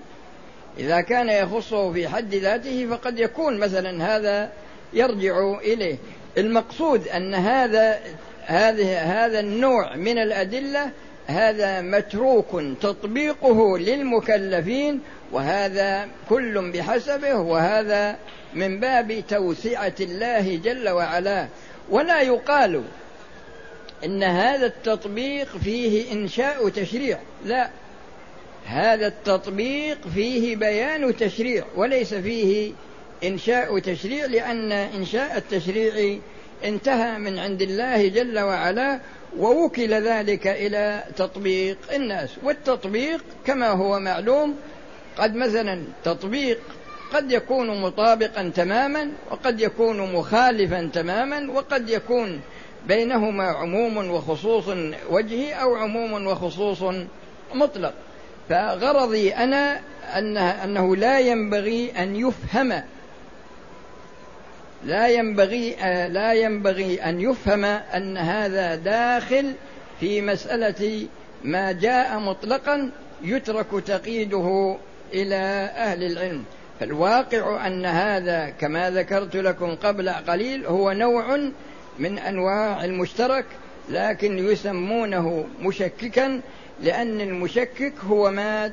إذا 0.78 1.02
كان 1.02 1.30
يخصه 1.30 1.94
في 1.94 2.08
حد 2.08 2.36
ذاته 2.36 2.88
فقد 2.92 3.20
يكون 3.20 3.60
مثلا 3.60 4.16
هذا 4.16 4.50
يرجع 4.94 5.60
إليه. 5.60 5.98
المقصود 6.38 7.08
أن 7.08 7.36
هذا 7.36 8.00
هذه 8.46 9.00
هذا 9.00 9.40
النوع 9.40 9.96
من 9.96 10.18
الأدلة 10.18 10.92
هذا 11.30 11.82
متروك 11.82 12.64
تطبيقه 12.82 13.78
للمكلفين 13.78 15.02
وهذا 15.32 16.08
كل 16.30 16.72
بحسبه 16.72 17.36
وهذا 17.36 18.18
من 18.54 18.80
باب 18.80 19.24
توسعة 19.30 19.94
الله 20.00 20.56
جل 20.58 20.90
وعلا. 20.90 21.48
ولا 21.90 22.22
يقال 22.22 22.84
إن 24.06 24.24
هذا 24.24 24.66
التطبيق 24.66 25.58
فيه 25.58 26.14
إنشاء 26.14 26.70
تشريع 26.70 27.20
لا. 27.46 27.70
هذا 28.66 29.08
التطبيق 29.08 29.98
فيه 30.16 30.56
بيان 30.56 31.18
تشريع 31.18 31.66
وليس 31.76 32.14
فيه 32.14 32.72
إنشاء 33.24 33.80
تشريع 33.80 34.26
لأن 34.26 34.72
إنشاء 34.72 35.38
التشريع 35.38 36.20
انتهى 36.64 37.18
من 37.18 37.40
عند 37.40 37.62
الله 37.62 38.08
جل 38.08 38.40
وعلا 38.40 39.00
ووكل 39.38 39.94
ذلك 39.94 40.48
إلى 40.48 41.04
تطبيق 41.16 41.78
الناس. 41.94 42.30
والتطبيق 42.44 43.24
كما 43.46 43.70
هو 43.70 44.00
معلوم 44.00 44.56
قد 45.18 45.36
مثلا 45.36 45.84
تطبيق 46.04 46.60
قد 47.14 47.32
يكون 47.32 47.82
مطابقا 47.82 48.52
تماما 48.56 49.12
وقد 49.32 49.62
يكون 49.62 50.14
مخالفا 50.14 50.90
تماما 50.94 51.52
وقد 51.52 51.90
يكون 51.90 52.42
بينهما 52.88 53.44
عموم 53.44 53.98
وخصوص 54.12 54.68
وجهي 55.10 55.54
أو 55.54 55.76
عموم 55.76 56.28
وخصوص 56.28 56.84
مطلق. 57.54 57.94
فغرضي 58.50 59.34
أنا 59.34 59.82
أنه, 60.18 60.50
أنه 60.64 60.96
لا 60.96 61.20
ينبغي 61.20 61.92
أن 61.92 62.16
يفهم 62.16 62.84
لا 64.86 65.08
ينبغي 65.08 65.76
لا 66.10 66.34
ينبغي 66.34 67.04
أن 67.04 67.22
يفهم 67.22 67.66
أن 67.66 68.18
هذا 68.18 68.76
داخل 68.76 69.54
في 70.00 70.22
مسألة 70.22 71.08
ما 71.44 71.72
جاء 71.72 72.20
مطلقا 72.20 72.92
يترك 73.24 73.84
تقييده 73.86 74.78
إلى 75.14 75.36
أهل 75.76 76.04
العلم. 76.04 76.44
فالواقع 76.80 77.68
أن 77.68 77.86
هذا 77.86 78.50
كما 78.50 78.90
ذكرت 78.90 79.36
لكم 79.36 79.76
قبل 79.76 80.10
قليل 80.10 80.66
هو 80.66 80.92
نوع 80.92 81.40
من 82.00 82.18
أنواع 82.18 82.86
المشترك 82.86 83.46
لكن 83.90 84.38
يسمونه 84.38 85.46
مشككا 85.62 86.42
لأن 86.82 87.22
المشكك 87.22 87.94
هو 88.08 88.32
ما 88.32 88.72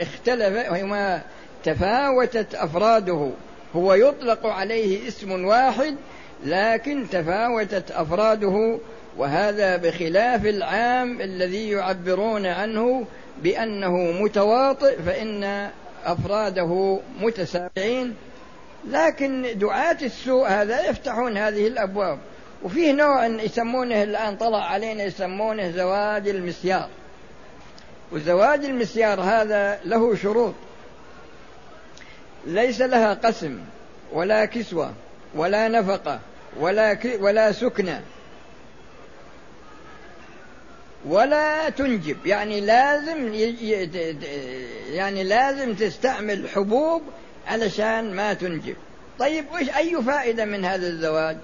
اختلف 0.00 0.56
هو 0.56 0.86
ما 0.86 1.22
تفاوتت 1.64 2.54
أفراده. 2.54 3.30
هو 3.76 3.94
يطلق 3.94 4.46
عليه 4.46 5.08
اسم 5.08 5.44
واحد 5.44 5.96
لكن 6.44 7.06
تفاوتت 7.10 7.90
أفراده 7.90 8.78
وهذا 9.16 9.76
بخلاف 9.76 10.46
العام 10.46 11.20
الذي 11.20 11.70
يعبرون 11.70 12.46
عنه 12.46 13.04
بأنه 13.42 13.96
متواطئ 14.22 14.96
فإن 15.02 15.70
أفراده 16.04 17.00
متسابعين 17.20 18.14
لكن 18.86 19.46
دعاة 19.54 19.96
السوء 20.02 20.48
هذا 20.48 20.88
يفتحون 20.88 21.36
هذه 21.36 21.66
الأبواب. 21.66 22.18
وفيه 22.62 22.92
نوع 22.92 23.26
يسمونه 23.26 24.02
الآن 24.02 24.36
طلع 24.36 24.64
علينا 24.64 25.02
يسمونه 25.04 25.70
زواج 25.70 26.28
المسيار. 26.28 26.88
وزواج 28.12 28.64
المسيار 28.64 29.20
هذا 29.20 29.80
له 29.84 30.16
شروط. 30.16 30.54
ليس 32.48 32.80
لها 32.80 33.14
قسم 33.14 33.58
ولا 34.12 34.44
كسوة 34.44 34.92
ولا 35.34 35.68
نفقة 35.68 36.20
ولا 36.60 36.98
ولا 37.20 37.52
سكنة. 37.52 38.02
ولا 41.06 41.68
تنجب 41.70 42.26
يعني 42.26 42.60
لازم 42.60 43.34
يعني 44.92 45.24
لازم 45.24 45.74
تستعمل 45.74 46.48
حبوب 46.48 47.02
علشان 47.46 48.14
ما 48.14 48.34
تنجب. 48.34 48.76
طيب 49.18 49.44
وش 49.52 49.68
أي 49.76 50.02
فائدة 50.02 50.44
من 50.44 50.64
هذا 50.64 50.86
الزواج؟ 50.86 51.36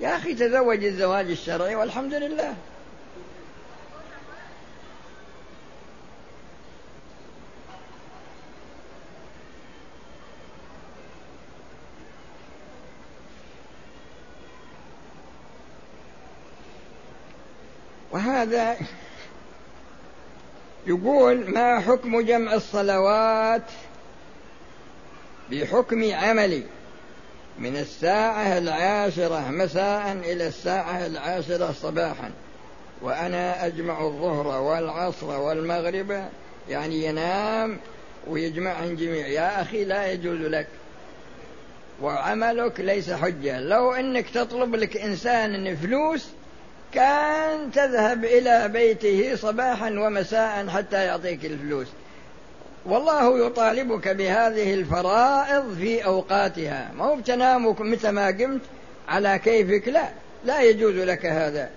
يا 0.00 0.16
أخي 0.16 0.34
تزوج 0.34 0.84
الزواج 0.84 1.30
الشرعي 1.30 1.74
والحمد 1.74 2.14
لله. 2.14 2.54
وهذا 18.16 18.76
يقول 20.86 21.50
ما 21.50 21.80
حكم 21.80 22.20
جمع 22.20 22.54
الصلوات 22.54 23.62
بحكم 25.50 26.14
عملي 26.14 26.62
من 27.58 27.76
الساعة 27.76 28.58
العاشرة 28.58 29.50
مساء 29.50 30.12
إلى 30.12 30.46
الساعة 30.46 31.06
العاشرة 31.06 31.72
صباحا 31.72 32.30
وأنا 33.02 33.66
أجمع 33.66 34.06
الظهر 34.06 34.62
والعصر 34.62 35.40
والمغرب 35.40 36.28
يعني 36.68 37.04
ينام 37.04 37.78
ويجمعهم 38.26 38.94
جميع 38.94 39.26
يا 39.26 39.62
أخي 39.62 39.84
لا 39.84 40.12
يجوز 40.12 40.40
لك. 40.40 40.66
وعملك 42.02 42.80
ليس 42.80 43.10
حجة. 43.10 43.60
لو 43.60 43.92
أنك 43.92 44.30
تطلب 44.30 44.74
لك 44.74 44.96
إنسان 44.96 45.76
فلوس 45.76 46.26
كان 46.96 47.72
تذهب 47.72 48.24
إلى 48.24 48.68
بيته 48.68 49.36
صباحا 49.36 49.90
ومساء 49.90 50.68
حتى 50.68 51.04
يعطيك 51.04 51.44
الفلوس. 51.44 51.86
والله 52.86 53.46
يطالبك 53.46 54.08
بهذه 54.08 54.74
الفرائض 54.74 55.76
في 55.78 56.04
أوقاتها. 56.04 56.90
ما 56.98 57.04
هو 57.04 57.16
بتنام 57.16 57.66
متى 57.66 58.10
ما 58.10 58.26
قمت 58.26 58.60
على 59.08 59.40
كيفك؟ 59.44 59.88
لا 59.88 60.08
لا 60.44 60.62
يجوز 60.62 60.94
لك 60.94 61.26
هذا. 61.26 61.70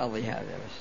فاضي 0.00 0.22
هذا 0.22 0.40
بس. 0.40 0.80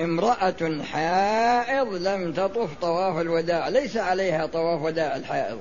امرأة 0.00 0.82
حائض 0.92 1.94
لم 1.94 2.32
تطف 2.32 2.74
طواف 2.80 3.20
الوداع 3.20 3.68
ليس 3.68 3.96
عليها 3.96 4.46
طواف 4.46 4.82
وداع 4.82 5.16
الحائض. 5.16 5.60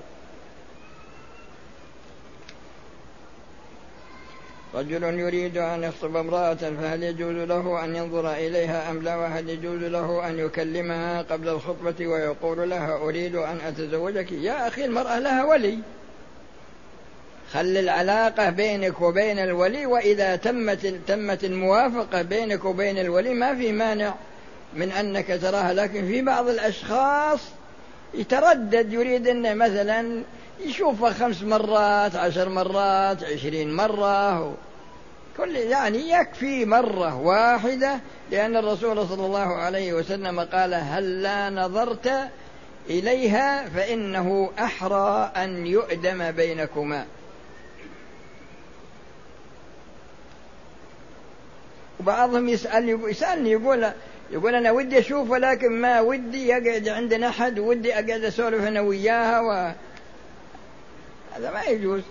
رجل 4.83 5.19
يريد 5.19 5.57
أن 5.57 5.83
يخطب 5.83 6.15
امرأة 6.15 6.53
فهل 6.53 7.03
يجوز 7.03 7.35
له 7.35 7.85
أن 7.85 7.95
ينظر 7.95 8.33
إليها 8.33 8.91
أم 8.91 9.01
لا؟ 9.01 9.15
وهل 9.15 9.49
يجوز 9.49 9.83
له 9.83 10.27
أن 10.27 10.39
يكلمها 10.39 11.21
قبل 11.21 11.49
الخطبة 11.49 12.07
ويقول 12.07 12.69
لها 12.69 12.97
أريد 12.97 13.35
أن 13.35 13.57
أتزوجك؟ 13.67 14.31
يا 14.31 14.67
أخي 14.67 14.85
المرأة 14.85 15.19
لها 15.19 15.43
ولي. 15.43 15.79
خل 17.53 17.77
العلاقة 17.77 18.49
بينك 18.49 19.01
وبين 19.01 19.39
الولي 19.39 19.85
وإذا 19.85 20.35
تمت 20.35 20.85
تمت 21.07 21.43
الموافقة 21.43 22.21
بينك 22.21 22.65
وبين 22.65 22.97
الولي 22.97 23.33
ما 23.33 23.55
في 23.55 23.71
مانع 23.71 24.13
من 24.73 24.91
أنك 24.91 25.39
تراها. 25.41 25.73
لكن 25.73 26.07
في 26.07 26.21
بعض 26.21 26.47
الأشخاص 26.47 27.39
يتردد 28.13 28.93
يريد 28.93 29.27
أن 29.27 29.57
مثلا 29.57 30.23
يشوفها 30.65 31.13
خمس 31.13 31.43
مرات 31.43 32.15
عشر 32.15 32.49
مرات 32.49 33.23
عشرين 33.23 33.73
مرة 33.73 34.55
كل 35.37 35.55
يعني 35.55 36.09
يكفي 36.09 36.65
مرة 36.65 37.17
واحدة 37.17 37.99
لأن 38.31 38.57
الرسول 38.57 39.07
صلى 39.07 39.25
الله 39.25 39.55
عليه 39.55 39.93
وسلم 39.93 40.39
قال 40.39 40.73
هل 40.73 41.21
لا 41.21 41.49
نظرت 41.49 42.29
إليها 42.89 43.69
فإنه 43.69 44.51
أحرى 44.59 45.31
أن 45.35 45.67
يؤدم 45.67 46.31
بينكما. 46.31 47.05
وبعضهم 51.99 52.49
يسأل 52.49 52.99
يسألني 53.09 53.51
يقول 53.51 53.91
يقول 54.31 54.55
أنا 54.55 54.71
ودي 54.71 54.99
أشوف 54.99 55.29
ولكن 55.29 55.71
ما 55.71 56.01
ودي 56.01 56.47
يقعد 56.47 56.87
عندنا 56.87 57.27
أحد 57.27 57.59
ودي 57.59 57.93
أقعد 57.93 58.23
أسولف 58.23 58.63
أنا 58.63 58.81
وياها 58.81 59.39
و... 59.39 59.51
هذا 61.35 61.51
ما 61.51 61.63
يجوز. 61.63 62.01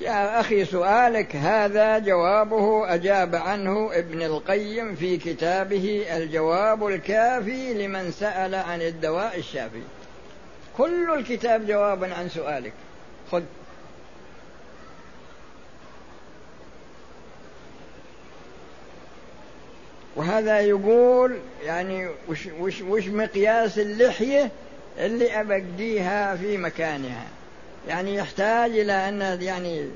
يا 0.00 0.40
أخي 0.40 0.64
سؤالك 0.64 1.36
هذا 1.36 1.98
جوابه 1.98 2.94
أجاب 2.94 3.34
عنه 3.34 3.90
ابن 3.92 4.22
القيم 4.22 4.94
في 4.94 5.16
كتابه 5.16 6.06
الجواب 6.16 6.86
الكافي 6.86 7.74
لمن 7.74 8.12
سأل 8.12 8.54
عن 8.54 8.82
الدواء 8.82 9.38
الشافي. 9.38 9.82
كل 10.76 11.10
الكتاب 11.18 11.66
جوابا 11.66 12.14
عن 12.14 12.28
سؤالك. 12.28 12.72
خذ. 13.32 13.42
وهذا 20.16 20.60
يقول 20.60 21.36
يعني 21.64 22.08
وش, 22.28 22.48
وش, 22.60 22.80
وش 22.82 23.08
مقياس 23.08 23.78
اللحية 23.78 24.50
اللي 24.98 25.40
أبقيها 25.40 26.36
في 26.36 26.56
مكانها. 26.56 27.26
يعني 27.88 28.14
يحتاج 28.14 28.78
إلى 28.78 28.92
أن 28.92 29.42
يعني 29.42 29.88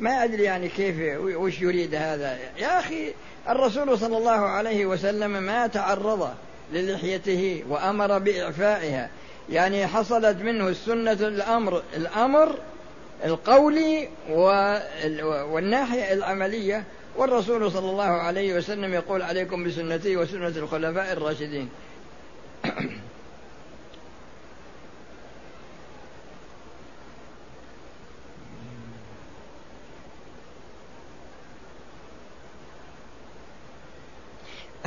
ما 0.00 0.24
أدري 0.24 0.42
يعني 0.42 0.68
كيف 0.68 1.18
وش 1.20 1.60
يريد 1.60 1.94
هذا. 1.94 2.38
يا 2.58 2.78
أخي 2.78 3.14
الرسول 3.48 3.98
صلى 3.98 4.18
الله 4.18 4.30
عليه 4.30 4.86
وسلم 4.86 5.30
ما 5.30 5.66
تعرض 5.66 6.30
للحيته 6.72 7.64
وأمر 7.68 8.18
بإعفائها. 8.18 9.10
يعني 9.50 9.86
حصلت 9.86 10.36
منه 10.42 10.68
السنة 10.68 11.12
الأمر 11.12 11.82
الأمر 11.96 12.54
القولي 13.24 14.08
والناحية 15.50 16.12
العملية. 16.12 16.84
والرسول 17.16 17.72
صلى 17.72 17.90
الله 17.90 18.04
عليه 18.04 18.54
وسلم 18.54 18.94
يقول 18.94 19.22
عليكم 19.22 19.64
بسنتي 19.64 20.16
وسنة 20.16 20.48
الخلفاء 20.48 21.12
الراشدين. 21.12 21.68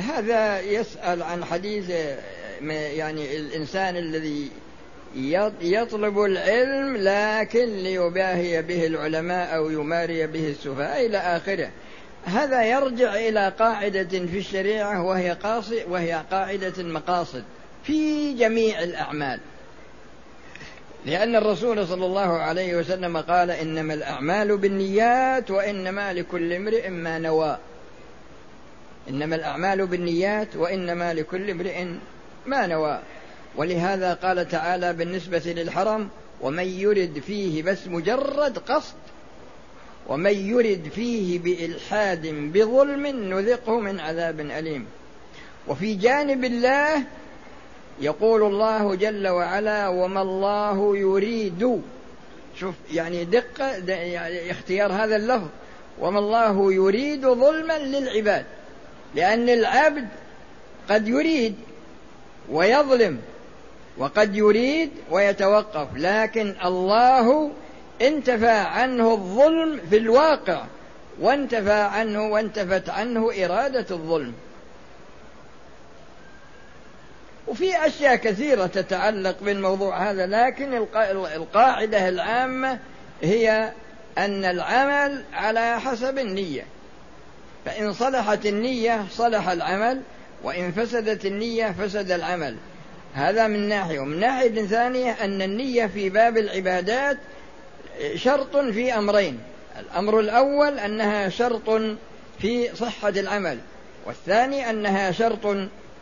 هذا 0.04 0.60
يسأل 0.60 1.22
عن 1.22 1.44
حديث 1.44 1.90
يعني 2.70 3.36
الإنسان 3.36 3.96
الذي 3.96 4.50
يطلب 5.60 6.20
العلم 6.20 6.96
لكن 6.96 7.76
ليباهي 7.76 8.62
به 8.62 8.86
العلماء 8.86 9.56
أو 9.56 9.70
يماري 9.70 10.26
به 10.26 10.48
السفهاء 10.48 11.06
إلى 11.06 11.18
آخره. 11.18 11.70
هذا 12.24 12.64
يرجع 12.64 13.14
إلى 13.14 13.52
قاعدة 13.58 14.08
في 14.26 14.38
الشريعة 14.38 15.02
وهي 15.02 15.30
قاصد 15.30 15.82
وهي 15.88 16.24
قاعدة 16.30 16.72
المقاصد 16.78 17.44
في 17.84 18.32
جميع 18.32 18.82
الأعمال. 18.82 19.40
لأن 21.06 21.36
الرسول 21.36 21.86
صلى 21.86 22.06
الله 22.06 22.38
عليه 22.38 22.76
وسلم 22.76 23.16
قال 23.16 23.50
إنما 23.50 23.94
الأعمال 23.94 24.56
بالنيات 24.56 25.50
وإنما 25.50 26.12
لكل 26.12 26.52
امرئ 26.52 26.88
ما 26.88 27.18
نوى. 27.18 27.58
إنما 29.08 29.36
الأعمال 29.36 29.86
بالنيات 29.86 30.56
وإنما 30.56 31.14
لكل 31.14 31.50
امرئ 31.50 31.84
ما 32.46 32.66
نوى. 32.66 33.00
ولهذا 33.56 34.14
قال 34.14 34.48
تعالى 34.48 34.92
بالنسبة 34.92 35.42
للحرم 35.46 36.08
ومن 36.40 36.64
يرد 36.64 37.22
فيه 37.26 37.62
بس 37.62 37.86
مجرد 37.86 38.58
قصد 38.58 38.94
ومن 40.08 40.30
يرد 40.30 40.88
فيه 40.94 41.38
بإلحاد 41.38 42.26
بظلم 42.26 43.06
نذقه 43.06 43.80
من 43.80 44.00
عذاب 44.00 44.40
أليم. 44.40 44.86
وفي 45.68 45.94
جانب 45.94 46.44
الله 46.44 47.02
يقول 48.00 48.42
الله 48.42 48.94
جل 48.94 49.28
وعلا 49.28 49.88
وما 49.88 50.22
الله 50.22 50.96
يريد 50.96 51.82
شوف 52.60 52.74
يعني 52.92 53.24
دقة 53.24 53.76
يعني 53.90 54.50
اختيار 54.50 54.92
هذا 54.92 55.16
اللفظ. 55.16 55.48
وما 56.00 56.18
الله 56.18 56.72
يريد 56.72 57.26
ظلما 57.26 57.78
للعباد 57.78 58.44
لأن 59.14 59.48
العبد 59.48 60.08
قد 60.90 61.08
يريد 61.08 61.54
ويظلم 62.50 63.20
وقد 63.98 64.36
يريد 64.36 64.90
ويتوقف 65.10 65.88
لكن 65.96 66.54
الله 66.64 67.50
انتفى 68.02 68.50
عنه 68.50 69.12
الظلم 69.12 69.80
في 69.90 69.96
الواقع 69.96 70.64
وانتفى 71.20 71.72
عنه 71.72 72.22
وانتفت 72.22 72.90
عنه 72.90 73.30
إرادة 73.44 73.86
الظلم. 73.90 74.34
وفي 77.46 77.86
أشياء 77.86 78.16
كثيرة 78.16 78.66
تتعلق 78.66 79.36
بالموضوع 79.42 80.10
هذا 80.10 80.26
لكن 80.26 80.74
القاعدة 81.14 82.08
العامة 82.08 82.78
هي 83.22 83.72
أن 84.18 84.44
العمل 84.44 85.24
على 85.32 85.80
حسب 85.80 86.18
النية. 86.18 86.66
فإن 87.64 87.92
صلحت 87.92 88.46
النية 88.46 89.04
صلح 89.10 89.48
العمل 89.48 90.00
وإن 90.42 90.72
فسدت 90.72 91.26
النية 91.26 91.74
فسد 91.78 92.10
العمل. 92.10 92.56
هذا 93.14 93.46
من 93.46 93.68
ناحية. 93.68 93.98
ومن 93.98 94.20
ناحية 94.20 94.66
ثانية 94.66 95.10
أن 95.10 95.42
النية 95.42 95.86
في 95.86 96.10
باب 96.10 96.38
العبادات 96.38 97.16
شرط 98.14 98.56
في 98.56 98.94
أمرين. 98.98 99.38
الأمر 99.80 100.20
الأول 100.20 100.78
أنها 100.78 101.28
شرط 101.28 101.80
في 102.38 102.76
صحة 102.76 103.08
العمل 103.08 103.58
والثاني 104.06 104.70
أنها 104.70 105.12
شرط 105.12 105.46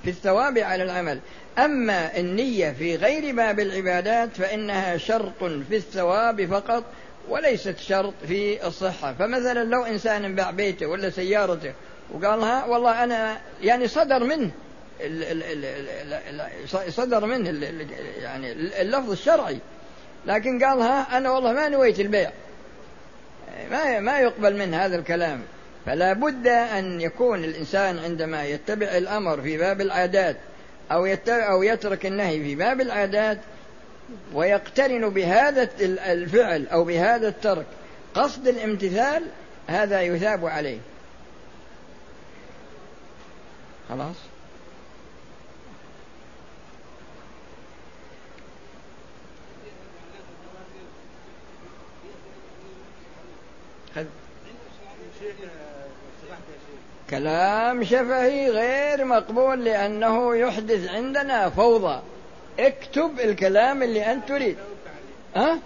في 0.04 0.10
الثواب 0.10 0.58
على 0.58 0.82
العمل. 0.82 1.20
أما 1.58 2.16
النية 2.16 2.70
في 2.70 2.96
غير 2.96 3.34
باب 3.34 3.60
العبادات 3.60 4.36
فإنها 4.36 4.96
شرط 4.96 5.44
في 5.68 5.76
الثواب 5.76 6.44
فقط 6.44 6.84
وليست 7.28 7.78
شرط 7.78 8.14
في 8.28 8.66
الصحة. 8.66 9.12
فمثلا 9.12 9.64
لو 9.64 9.84
إنسان 9.84 10.34
باع 10.34 10.50
بيته 10.50 10.86
ولا 10.86 11.10
سيارته 11.10 11.72
وقال 12.12 12.40
ها 12.40 12.64
والله 12.64 13.04
أنا 13.04 13.40
يعني 13.62 13.88
صدر 13.88 14.24
منه 14.24 14.50
صدر 16.88 17.26
منه 17.26 17.66
يعني 18.22 18.52
اللفظ 18.52 19.10
الشرعي. 19.10 19.58
لكن 20.26 20.64
قال 20.64 20.80
ها 20.80 21.16
أنا 21.16 21.30
والله 21.30 21.52
ما 21.52 21.68
نويت 21.68 22.00
البيع. 22.00 22.30
ما 23.70 24.00
ما 24.00 24.20
يقبل 24.20 24.56
من 24.56 24.74
هذا 24.74 24.96
الكلام. 24.96 25.42
فلا 25.86 26.12
بد 26.12 26.46
أن 26.46 27.00
يكون 27.00 27.44
الإنسان 27.44 27.98
عندما 27.98 28.44
يتبع 28.44 28.86
الأمر 28.86 29.42
في 29.42 29.58
باب 29.58 29.80
العادات 29.80 30.36
أو 30.92 31.16
أو 31.28 31.62
يترك 31.62 32.06
النهي 32.06 32.40
في 32.42 32.54
باب 32.54 32.80
العادات 32.80 33.38
ويقترن 34.34 35.08
بهذا 35.08 35.68
الفعل 35.80 36.66
أو 36.66 36.84
بهذا 36.84 37.28
الترك 37.28 37.66
قصد 38.14 38.48
الامتثال 38.48 39.22
هذا 39.66 40.02
يثاب 40.02 40.46
عليه. 40.46 40.78
خلاص؟ 43.88 44.16
كلام 57.10 57.84
شفهي 57.84 58.50
غير 58.50 59.04
مقبول 59.04 59.64
لأنه 59.64 60.36
يحدث 60.36 60.88
عندنا 60.88 61.50
فوضى. 61.50 62.02
اكتب 62.58 63.20
الكلام 63.20 63.82
اللي 63.82 64.12
أنت 64.12 64.28
تريد. 64.28 64.56
ها؟ 65.36 65.58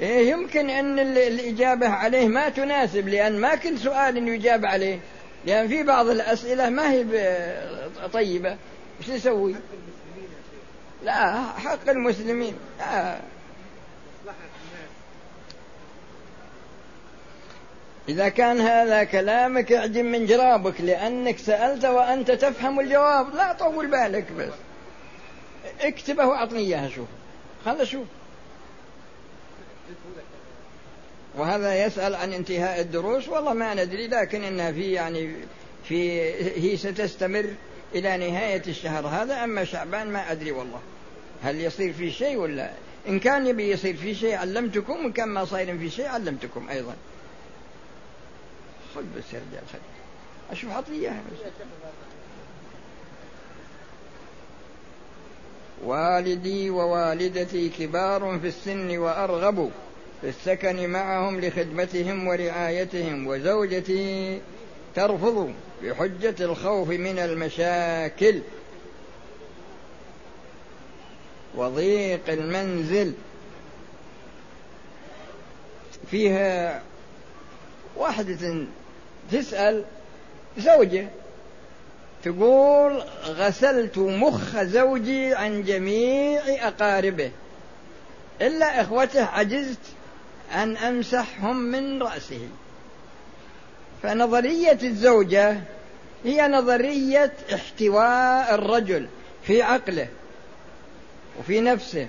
إيه 0.00 0.30
يمكن 0.30 0.70
أن 0.70 0.98
الإجابة 0.98 1.88
عليه 1.88 2.28
ما 2.28 2.48
تناسب 2.48 3.08
لأن 3.08 3.40
ما 3.40 3.54
كل 3.54 3.78
سؤال 3.78 4.28
يجاب 4.28 4.66
عليه. 4.66 4.98
لأن 5.46 5.68
في 5.68 5.82
بعض 5.82 6.08
الأسئلة 6.08 6.68
ما 6.68 6.92
هي 6.92 7.04
طيبة. 8.12 8.56
وش 9.00 9.10
نسوي؟ 9.10 9.54
لا 11.04 11.42
حق 11.42 11.88
المسلمين. 11.88 12.54
لا 12.78 13.18
إذا 18.08 18.28
كان 18.28 18.60
هذا 18.60 19.04
كلامك 19.04 19.72
اعجم 19.72 20.04
من 20.04 20.26
جرابك 20.26 20.80
لأنك 20.80 21.38
سألت 21.38 21.84
وأنت 21.84 22.30
تفهم 22.30 22.80
الجواب. 22.80 23.34
لا 23.34 23.52
طول 23.52 23.86
بالك 23.86 24.32
بس. 24.32 24.52
اكتبه 25.80 26.26
واعطني 26.26 26.58
إياها 26.58 26.88
شوف. 26.88 27.08
خل 27.64 27.80
أشوف 27.80 28.06
وهذا 31.38 31.86
يسأل 31.86 32.14
عن 32.14 32.32
انتهاء 32.32 32.80
الدروس 32.80 33.28
والله 33.28 33.52
ما 33.52 33.74
ندري 33.74 34.08
لكن 34.08 34.44
انها 34.44 34.72
في 34.72 34.92
يعني 34.92 35.34
في 35.84 36.22
هي 36.60 36.76
ستستمر 36.76 37.54
إلى 37.94 38.16
نهاية 38.16 38.62
الشهر 38.66 39.06
هذا 39.06 39.44
أما 39.44 39.64
شعبان 39.64 40.10
ما 40.12 40.32
أدري 40.32 40.52
والله. 40.52 40.80
هل 41.42 41.60
يصير 41.60 41.92
في 41.92 42.10
شيء 42.10 42.36
ولا؟ 42.36 42.70
إن 43.08 43.20
كان 43.20 43.46
يبي 43.46 43.70
يصير 43.70 43.96
في 43.96 44.14
شيء 44.14 44.34
علمتكم 44.34 44.92
وإن 44.92 45.12
كان 45.12 45.28
ما 45.28 45.44
صاير 45.44 45.78
في 45.78 45.90
شيء 45.90 46.06
علمتكم 46.06 46.68
أيضا. 46.68 46.96
خذ 48.94 49.02
بس 49.18 49.24
يا 49.32 49.40
رجال 49.50 49.62
خذ. 49.72 49.78
أشوف 50.50 50.72
عطني 50.72 50.96
إياها. 50.96 51.22
والدي 55.84 56.70
ووالدتي 56.70 57.68
كبار 57.68 58.38
في 58.42 58.48
السن 58.48 58.98
وأرغب 58.98 59.70
في 60.20 60.28
السكن 60.28 60.90
معهم 60.90 61.40
لخدمتهم 61.40 62.26
ورعايتهم 62.28 63.26
وزوجتي 63.26 64.40
ترفض 64.94 65.52
بحجة 65.82 66.34
الخوف 66.40 66.88
من 66.88 67.18
المشاكل. 67.18 68.40
وضيق 71.54 72.20
المنزل 72.28 73.12
فيها 76.10 76.82
واحدة 77.96 78.66
تسأل 79.32 79.84
زوجة 80.58 81.08
تقول 82.24 83.02
غسلت 83.24 83.98
مخ 83.98 84.62
زوجي 84.62 85.34
عن 85.34 85.62
جميع 85.62 86.40
أقاربه. 86.46 87.30
إلا 88.42 88.80
إخوته 88.80 89.24
عجزت 89.24 89.80
أن 90.54 90.76
أمسحهم 90.76 91.56
من 91.56 92.02
رأسه. 92.02 92.48
فنظرية 94.02 94.78
الزوجة 94.82 95.60
هي 96.24 96.48
نظرية 96.48 97.32
احتواء 97.54 98.54
الرجل 98.54 99.08
في 99.42 99.62
عقله 99.62 100.08
وفي 101.38 101.60
نفسه 101.60 102.06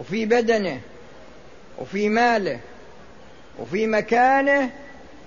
وفي 0.00 0.26
بدنه 0.26 0.80
وفي 1.78 2.08
ماله 2.08 2.60
وفي 3.58 3.86
مكانه 3.86 4.70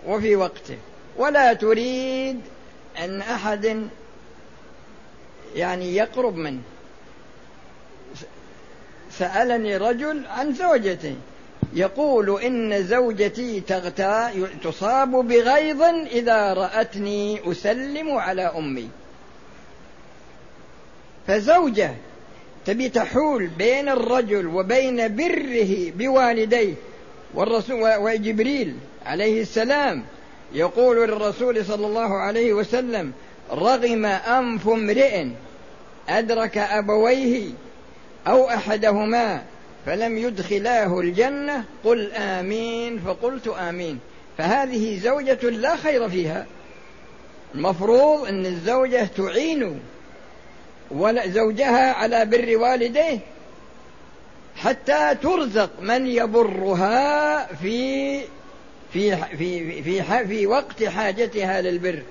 وفي 0.07 0.35
وقته. 0.35 0.77
ولا 1.17 1.53
تريد 1.53 2.41
أن 2.99 3.21
أحد 3.21 3.87
يعني 5.55 5.95
يقرب 5.95 6.35
منه. 6.35 6.61
سألني 9.11 9.77
رجل 9.77 10.25
عن 10.27 10.53
زوجته 10.53 11.15
يقول 11.73 12.41
إن 12.41 12.83
زوجتي 12.83 13.59
تغتى 13.59 14.47
تصاب 14.63 15.11
بغيظ 15.11 15.81
إذا 16.11 16.53
رأتني 16.53 17.51
أسلم 17.51 18.11
على 18.11 18.41
أمي. 18.41 18.89
فزوجة 21.27 21.93
تبي 22.65 22.89
تحول 22.89 23.47
بين 23.47 23.89
الرجل 23.89 24.47
وبين 24.47 25.15
بره 25.15 25.91
بوالديه 25.97 26.73
والرسول 27.33 27.95
وجبريل 27.97 28.77
عليه 29.05 29.41
السلام. 29.41 30.03
يقول 30.53 31.09
للرسول 31.09 31.65
صلى 31.65 31.87
الله 31.87 32.17
عليه 32.17 32.53
وسلم 32.53 33.11
رغم 33.51 34.05
أنف 34.05 34.67
امرئ 34.67 35.27
أدرك 36.09 36.57
أبويه 36.57 37.49
أو 38.27 38.49
أحدهما 38.49 39.43
فلم 39.85 40.17
يدخلاه 40.17 40.99
الجنة 40.99 41.63
قل 41.83 42.11
آمين 42.11 42.99
فقلت 42.99 43.47
آمين. 43.47 43.99
فهذه 44.37 44.99
زوجة 44.99 45.49
لا 45.49 45.75
خير 45.75 46.09
فيها. 46.09 46.45
المفروض 47.55 48.27
أن 48.27 48.45
الزوجة 48.45 49.09
تعين 49.17 49.79
زوجها 51.25 51.93
على 51.93 52.25
بر 52.25 52.57
والديه 52.57 53.19
حتى 54.55 55.15
ترزق 55.23 55.69
من 55.81 56.07
يبرها 56.07 57.45
في 57.55 58.19
في 58.93 59.17
في 59.37 59.83
في, 59.83 60.25
في 60.27 60.47
وقت 60.47 60.83
حاجتها 60.83 61.61
للبر. 61.61 62.01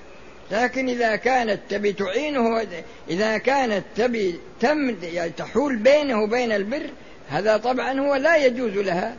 لكن 0.51 0.89
إذا 0.89 1.15
كانت 1.15 1.59
تبي 1.69 1.93
تعينه 1.93 2.67
إذا 3.09 3.37
كانت 3.37 3.83
تبي 3.95 4.39
تم 4.59 4.95
يعني 5.03 5.29
تحول 5.29 5.75
بينه 5.75 6.21
وبين 6.21 6.51
البر 6.51 6.89
هذا 7.29 7.57
طبعا 7.57 7.99
هو 7.99 8.15
لا 8.15 8.35
يجوز 8.37 8.71
لها. 8.71 9.15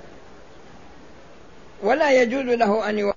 ولا 1.82 2.22
يجوز 2.22 2.44
له 2.44 2.90
أن 2.90 3.12